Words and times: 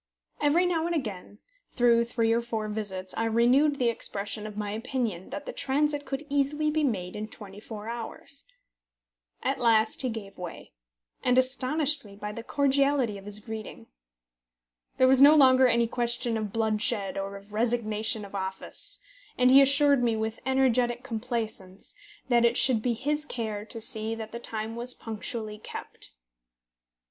Every 0.41 0.65
now 0.65 0.87
and 0.87 0.95
again, 0.95 1.37
through 1.73 2.05
three 2.05 2.33
or 2.33 2.41
four 2.41 2.67
visits, 2.69 3.13
I 3.15 3.25
renewed 3.25 3.77
the 3.77 3.89
expression 3.89 4.47
of 4.47 4.57
my 4.57 4.71
opinion 4.71 5.29
that 5.29 5.45
the 5.45 5.53
transit 5.53 6.07
could 6.07 6.25
easily 6.27 6.71
be 6.71 6.83
made 6.83 7.15
in 7.15 7.27
twenty 7.27 7.59
four 7.59 7.87
hours. 7.87 8.45
At 9.43 9.59
last 9.59 10.01
he 10.01 10.09
gave 10.09 10.39
way, 10.39 10.71
and 11.21 11.37
astonished 11.37 12.03
me 12.03 12.15
by 12.15 12.31
the 12.31 12.41
cordiality 12.41 13.19
of 13.19 13.25
his 13.25 13.39
greeting. 13.39 13.85
There 14.97 15.07
was 15.07 15.21
no 15.21 15.35
longer 15.35 15.67
any 15.67 15.85
question 15.85 16.35
of 16.35 16.51
bloodshed 16.51 17.15
or 17.15 17.35
of 17.37 17.53
resignation 17.53 18.25
of 18.25 18.33
office, 18.33 19.01
and 19.37 19.51
he 19.51 19.61
assured 19.61 20.01
me, 20.01 20.15
with 20.15 20.39
energetic 20.47 21.03
complaisance, 21.03 21.93
that 22.27 22.43
it 22.43 22.57
should 22.57 22.81
be 22.81 22.93
his 22.95 23.23
care 23.23 23.65
to 23.65 23.79
see 23.79 24.15
that 24.15 24.31
the 24.31 24.39
time 24.39 24.75
was 24.75 24.95
punctually 24.95 25.59
kept. 25.59 26.15